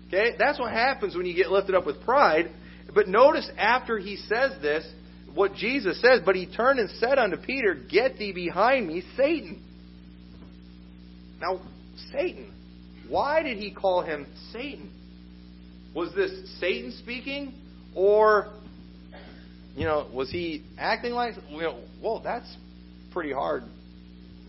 [0.08, 0.36] Okay?
[0.38, 2.50] That's what happens when you get lifted up with pride.
[2.94, 4.86] But notice after he says this,
[5.34, 9.62] what Jesus says, but he turned and said unto Peter, Get thee behind me, Satan.
[11.40, 11.60] Now,
[12.12, 12.53] Satan.
[13.08, 14.90] Why did he call him Satan?
[15.94, 17.54] Was this Satan speaking?
[17.94, 18.52] Or,
[19.76, 22.56] you know, was he acting like, you know, whoa, that's
[23.12, 23.62] pretty hard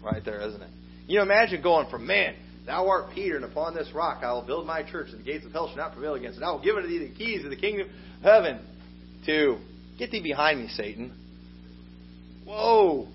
[0.03, 0.69] right there, isn't it?
[1.07, 4.41] You know, imagine going from, man, thou art Peter, and upon this rock I will
[4.41, 6.43] build my church, and the gates of hell shall not prevail against it.
[6.43, 8.59] I will give unto thee the keys of the kingdom of heaven.
[9.27, 9.57] To,
[9.97, 11.13] get thee behind me, Satan.
[12.45, 13.07] Whoa.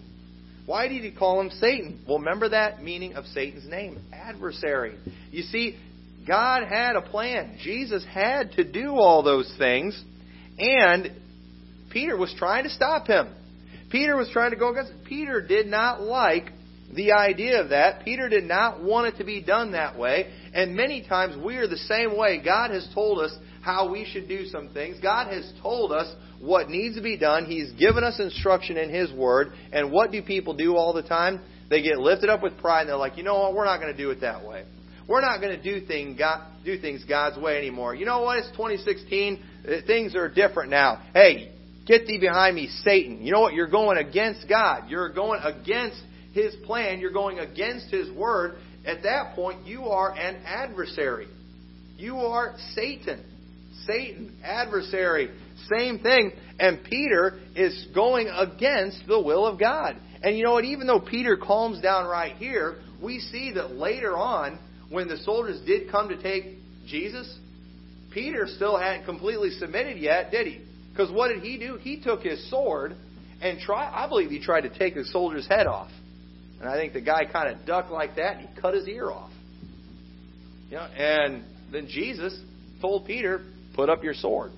[0.71, 2.05] Why did he call him Satan?
[2.07, 4.97] Well, remember that meaning of Satan's name adversary.
[5.33, 5.77] You see,
[6.29, 7.59] God had a plan.
[7.61, 10.01] Jesus had to do all those things,
[10.61, 11.11] and
[11.91, 13.35] Peter was trying to stop him.
[13.91, 14.93] Peter was trying to go against.
[15.07, 16.53] Peter did not like
[16.95, 18.05] the idea of that.
[18.05, 20.33] Peter did not want it to be done that way.
[20.55, 22.41] And many times we are the same way.
[22.45, 24.99] God has told us how we should do some things.
[25.03, 27.45] God has told us what needs to be done.
[27.45, 29.53] He's given us instruction in His Word.
[29.73, 31.41] And what do people do all the time?
[31.69, 33.55] They get lifted up with pride and they're like, you know what?
[33.55, 34.65] We're not going to do it that way.
[35.07, 37.95] We're not going to do, thing, God, do things God's way anymore.
[37.95, 38.39] You know what?
[38.39, 39.43] It's 2016.
[39.65, 41.03] Uh, things are different now.
[41.13, 41.53] Hey,
[41.87, 43.23] get thee behind me, Satan.
[43.25, 43.55] You know what?
[43.55, 44.89] You're going against God.
[44.89, 46.01] You're going against
[46.33, 47.01] His plan.
[47.01, 48.59] You're going against His Word.
[48.87, 51.29] At that point, you are an adversary.
[51.97, 53.25] You are Satan.
[53.87, 55.31] Satan, adversary.
[55.77, 56.33] Same thing.
[56.59, 59.97] And Peter is going against the will of God.
[60.23, 60.65] And you know what?
[60.65, 64.59] Even though Peter calms down right here, we see that later on,
[64.91, 67.39] when the soldiers did come to take Jesus,
[68.13, 70.61] Peter still hadn't completely submitted yet, did he?
[70.91, 71.77] Because what did he do?
[71.77, 72.97] He took his sword
[73.41, 73.89] and try.
[73.89, 75.91] I believe he tried to take the soldier's head off.
[76.61, 79.11] And I think the guy kind of ducked like that and he cut his ear
[79.11, 79.31] off.
[80.69, 82.39] You know, and then Jesus
[82.81, 83.43] told Peter,
[83.81, 84.53] put up your sword.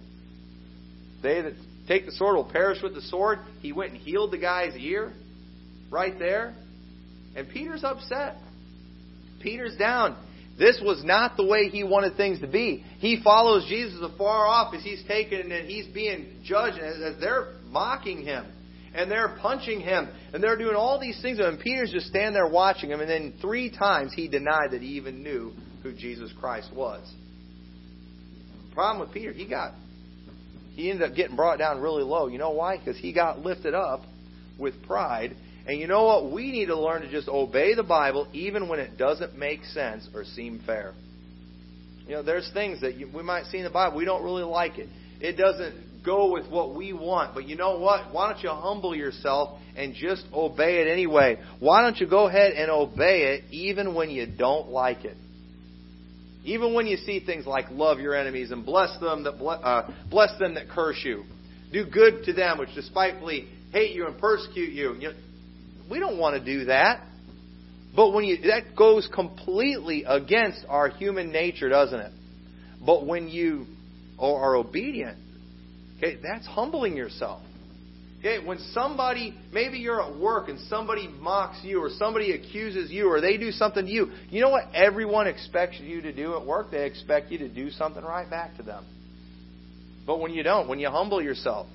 [1.22, 1.52] They that
[1.86, 3.38] take the sword will perish with the sword.
[3.60, 5.12] He went and healed the guy's ear
[5.92, 6.56] right there.
[7.36, 8.34] And Peter's upset.
[9.40, 10.16] Peter's down.
[10.58, 12.84] This was not the way he wanted things to be.
[12.98, 18.22] He follows Jesus afar off as he's taken and he's being judged as they're mocking
[18.22, 18.44] him
[18.92, 22.48] and they're punching him and they're doing all these things and Peter's just standing there
[22.48, 25.52] watching him and then three times he denied that he even knew
[25.84, 27.08] who Jesus Christ was.
[28.74, 29.72] Problem with Peter, he got
[30.74, 32.28] he ended up getting brought down really low.
[32.28, 32.78] You know why?
[32.78, 34.02] Because he got lifted up
[34.58, 35.36] with pride.
[35.66, 36.32] And you know what?
[36.32, 40.08] We need to learn to just obey the Bible even when it doesn't make sense
[40.14, 40.94] or seem fair.
[42.06, 44.42] You know, there's things that you, we might see in the Bible, we don't really
[44.42, 44.88] like it.
[45.20, 47.34] It doesn't go with what we want.
[47.34, 48.12] But you know what?
[48.12, 51.38] Why don't you humble yourself and just obey it anyway?
[51.60, 55.16] Why don't you go ahead and obey it even when you don't like it?
[56.44, 60.36] Even when you see things like love your enemies and bless them that uh, bless
[60.38, 61.24] them that curse you,
[61.72, 64.94] do good to them which despitefully hate you and persecute you.
[64.94, 65.12] you
[65.90, 67.02] we don't want to do that.
[67.94, 72.12] But when you that goes completely against our human nature, doesn't it?
[72.84, 73.66] But when you
[74.18, 75.18] are obedient,
[75.98, 77.42] okay, that's humbling yourself.
[78.24, 83.08] Okay, when somebody, maybe you're at work and somebody mocks you or somebody accuses you
[83.08, 86.46] or they do something to you, you know what everyone expects you to do at
[86.46, 86.70] work?
[86.70, 88.86] They expect you to do something right back to them.
[90.06, 91.66] But when you don't, when you humble yourself,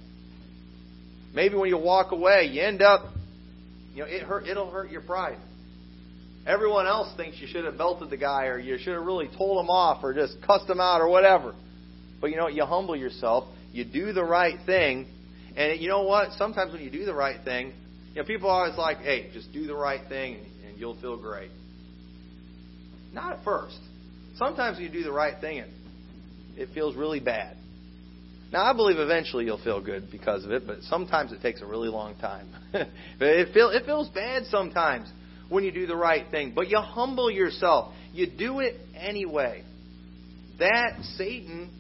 [1.34, 3.14] maybe when you walk away, you end up,
[3.94, 5.40] you know, it hurt, it'll hurt your pride.
[6.46, 9.62] Everyone else thinks you should have belted the guy or you should have really told
[9.62, 11.54] him off or just cussed him out or whatever.
[12.22, 12.54] But you know, what?
[12.54, 15.08] you humble yourself, you do the right thing,
[15.58, 16.34] and you know what?
[16.34, 17.74] Sometimes when you do the right thing,
[18.14, 21.18] you know, people are always like, hey, just do the right thing and you'll feel
[21.18, 21.50] great.
[23.12, 23.80] Not at first.
[24.36, 25.72] Sometimes when you do the right thing and
[26.56, 27.58] it feels really bad.
[28.52, 31.66] Now, I believe eventually you'll feel good because of it, but sometimes it takes a
[31.66, 32.50] really long time.
[33.20, 35.10] it, feel, it feels bad sometimes
[35.50, 37.94] when you do the right thing, but you humble yourself.
[38.14, 39.64] You do it anyway.
[40.60, 41.72] That Satan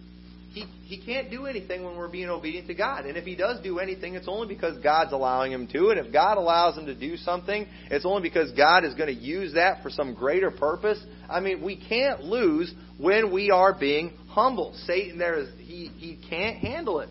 [0.57, 3.05] he, he can't do anything when we're being obedient to God.
[3.05, 5.89] And if he does do anything, it's only because God's allowing him to.
[5.89, 9.21] And if God allows him to do something, it's only because God is going to
[9.21, 10.99] use that for some greater purpose.
[11.29, 14.73] I mean, we can't lose when we are being humble.
[14.85, 17.09] Satan there is he he can't handle it.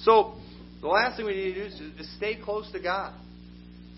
[0.00, 0.34] So
[0.80, 3.14] the last thing we need to do is to stay close to God.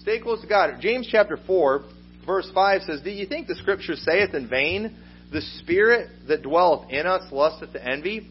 [0.01, 0.80] Stay close to God.
[0.80, 1.84] James chapter four,
[2.26, 4.96] verse five says, Do you think the scripture saith in vain?
[5.30, 8.30] The spirit that dwelleth in us lusteth to envy.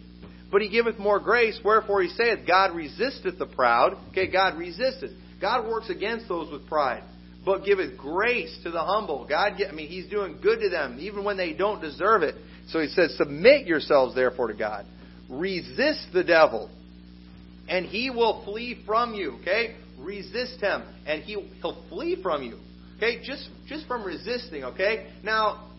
[0.52, 3.98] But he giveth more grace, wherefore he saith, God resisteth the proud.
[4.12, 5.12] Okay, God resisteth.
[5.42, 7.04] God works against those with pride.
[7.46, 9.26] but giveth grace to the humble.
[9.28, 12.36] God, I mean, He's doing good to them, even when they don't deserve it.
[12.70, 14.86] So He says, Submit yourselves, therefore, to God.
[15.30, 16.70] Resist the devil,
[17.70, 19.38] and he will flee from you.
[19.42, 19.76] Okay?
[20.00, 22.60] Resist him, and he, he'll flee from you.
[22.98, 23.22] Okay?
[23.24, 24.64] Just, just from resisting.
[24.64, 25.12] Okay?
[25.24, 25.70] Now,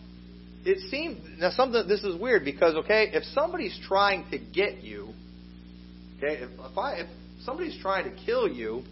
[0.65, 5.13] it seems, now something, this is weird because, okay, if somebody's trying to get you,
[6.17, 7.07] okay, if, if, I, if
[7.43, 8.83] somebody's trying to kill you,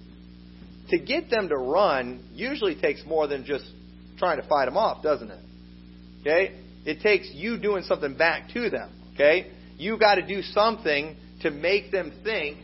[0.90, 3.66] to get them to run usually takes more than just
[4.18, 5.40] trying to fight them off, doesn't it?
[6.22, 6.60] Okay?
[6.86, 8.90] It takes you doing something back to them.
[9.14, 9.52] Okay?
[9.78, 12.60] You got to do something to make them think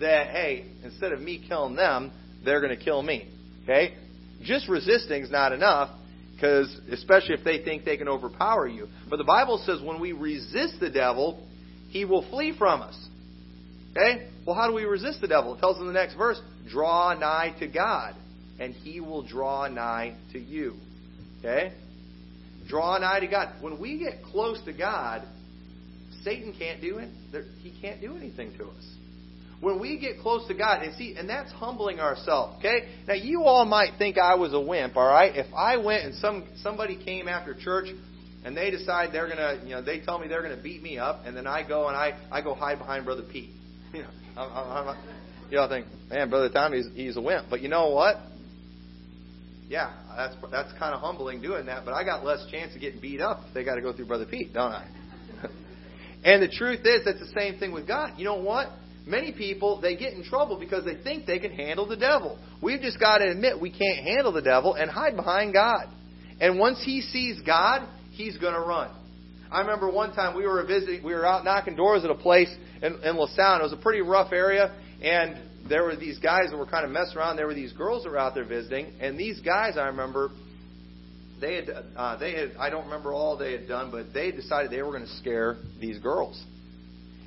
[0.00, 2.10] that, hey, instead of me killing them,
[2.44, 3.32] they're going to kill me.
[3.62, 3.96] Okay?
[4.42, 5.90] Just resisting is not enough
[6.38, 8.86] because especially if they think they can overpower you.
[9.10, 11.44] But the Bible says when we resist the devil,
[11.88, 12.96] he will flee from us.
[13.90, 14.28] Okay?
[14.46, 15.56] Well, how do we resist the devil?
[15.56, 18.14] It tells in the next verse, draw nigh to God,
[18.60, 20.76] and he will draw nigh to you.
[21.40, 21.72] Okay?
[22.68, 23.60] Draw nigh to God.
[23.60, 25.26] When we get close to God,
[26.22, 27.08] Satan can't do it.
[27.62, 28.84] He can't do anything to us.
[29.60, 32.58] When we get close to God, and see, and that's humbling ourselves.
[32.58, 32.88] Okay.
[33.08, 34.96] Now you all might think I was a wimp.
[34.96, 35.34] All right.
[35.34, 37.88] If I went and some somebody came after church,
[38.44, 41.22] and they decide they're gonna, you know, they tell me they're gonna beat me up,
[41.24, 43.50] and then I go and I I go hide behind Brother Pete.
[43.94, 44.96] You know, I'm, I'm,
[45.50, 47.46] you all think, man, Brother Tom, he's he's a wimp.
[47.48, 48.16] But you know what?
[49.66, 51.84] Yeah, that's that's kind of humbling doing that.
[51.84, 54.06] But I got less chance of getting beat up if they got to go through
[54.06, 54.88] Brother Pete, don't I?
[56.24, 58.14] And the truth is, that's the same thing with God.
[58.18, 58.72] You know what?
[59.08, 62.38] Many people, they get in trouble because they think they can handle the devil.
[62.62, 65.86] We've just got to admit we can't handle the devil and hide behind God.
[66.40, 68.94] And once he sees God, he's going to run.
[69.50, 72.54] I remember one time we were visiting, we were out knocking doors at a place
[72.82, 73.60] in, in LaSalle.
[73.60, 76.90] It was a pretty rough area, and there were these guys that were kind of
[76.90, 77.36] messing around.
[77.36, 80.32] There were these girls that were out there visiting, and these guys, I remember,
[81.40, 84.70] they had uh, they had I don't remember all they had done, but they decided
[84.70, 86.42] they were going to scare these girls.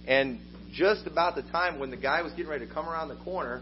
[0.06, 0.40] And
[0.74, 3.62] just about the time when the guy was getting ready to come around the corner,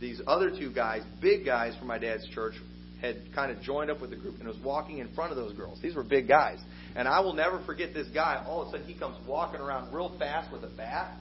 [0.00, 2.54] these other two guys, big guys from my dad's church,
[3.00, 5.54] had kind of joined up with the group and was walking in front of those
[5.54, 5.80] girls.
[5.82, 6.58] These were big guys.
[6.96, 8.42] And I will never forget this guy.
[8.46, 11.16] All of a sudden, he comes walking around real fast with a bat.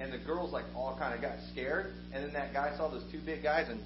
[0.00, 1.92] And the girls, like, all kind of got scared.
[2.12, 3.80] And then that guy saw those two big guys and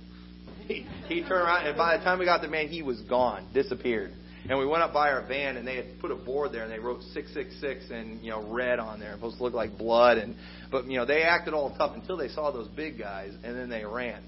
[0.66, 3.48] he, he turned around, and by the time we got there, man, he was gone,
[3.52, 4.12] disappeared.
[4.48, 6.72] And we went up by our van, and they had put a board there, and
[6.72, 10.18] they wrote 666 and you know red on there, supposed to look like blood.
[10.18, 10.36] And
[10.70, 13.68] but you know they acted all tough until they saw those big guys, and then
[13.68, 14.22] they ran.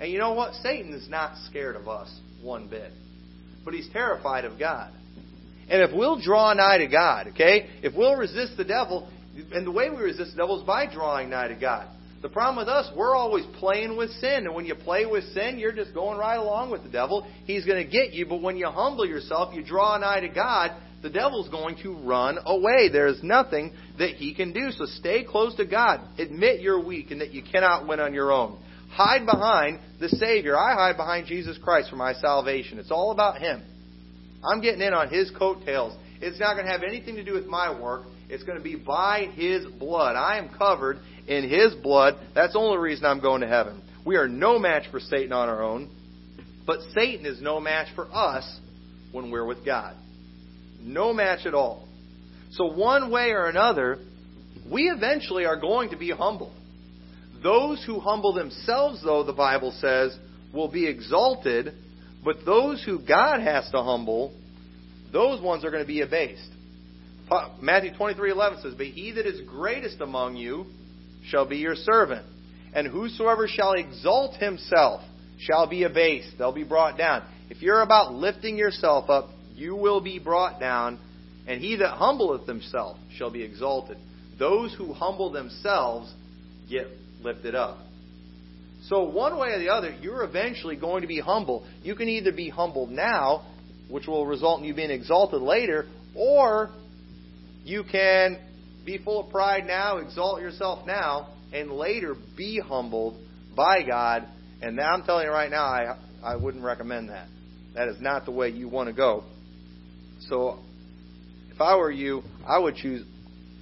[0.00, 0.54] And you know what?
[0.62, 2.10] Satan is not scared of us
[2.42, 2.92] one bit,
[3.64, 4.92] but he's terrified of God.
[5.68, 9.08] And if we'll draw nigh to God, okay, if we'll resist the devil,
[9.52, 11.86] and the way we resist the devil is by drawing nigh to God.
[12.22, 14.44] The problem with us, we're always playing with sin.
[14.46, 17.26] And when you play with sin, you're just going right along with the devil.
[17.44, 18.26] He's going to get you.
[18.26, 21.94] But when you humble yourself, you draw an eye to God, the devil's going to
[21.94, 22.90] run away.
[22.92, 24.70] There's nothing that he can do.
[24.70, 26.00] So stay close to God.
[26.18, 28.58] Admit you're weak and that you cannot win on your own.
[28.90, 30.58] Hide behind the Savior.
[30.58, 32.78] I hide behind Jesus Christ for my salvation.
[32.78, 33.62] It's all about Him.
[34.44, 35.96] I'm getting in on His coattails.
[36.20, 38.06] It's not going to have anything to do with my work.
[38.28, 40.16] It's going to be by His blood.
[40.16, 40.98] I am covered
[41.30, 42.18] in His blood.
[42.34, 43.82] That's the only reason I'm going to heaven.
[44.04, 45.88] We are no match for Satan on our own,
[46.66, 48.44] but Satan is no match for us
[49.12, 49.94] when we're with God.
[50.80, 51.86] No match at all.
[52.52, 53.98] So, one way or another,
[54.70, 56.52] we eventually are going to be humble.
[57.42, 60.16] Those who humble themselves, though, the Bible says,
[60.52, 61.74] will be exalted,
[62.24, 64.34] but those who God has to humble,
[65.12, 66.50] those ones are going to be abased.
[67.62, 70.66] Matthew 23:11 says, "But he that is greatest among you
[71.26, 72.24] shall be your servant,
[72.74, 75.02] and whosoever shall exalt himself
[75.38, 80.00] shall be abased; they'll be brought down." If you're about lifting yourself up, you will
[80.00, 80.98] be brought down,
[81.46, 83.98] and he that humbleth himself shall be exalted.
[84.38, 86.12] Those who humble themselves
[86.68, 86.86] get
[87.22, 87.78] lifted up.
[88.84, 91.66] So, one way or the other, you're eventually going to be humble.
[91.82, 93.44] You can either be humbled now,
[93.90, 96.70] which will result in you being exalted later, or
[97.64, 98.38] you can
[98.84, 103.16] be full of pride now, exalt yourself now, and later be humbled
[103.56, 104.26] by God.
[104.62, 107.28] And I'm telling you right now, I, I wouldn't recommend that.
[107.74, 109.24] That is not the way you want to go.
[110.28, 110.58] So,
[111.52, 113.06] if I were you, I would choose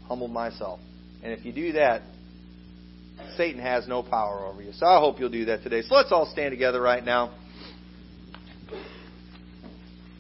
[0.07, 0.81] humble myself.
[1.23, 2.03] And if you do that,
[3.37, 4.73] Satan has no power over you.
[4.73, 5.83] So I hope you'll do that today.
[5.83, 7.35] So let's all stand together right now.